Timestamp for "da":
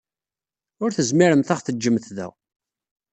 2.17-2.27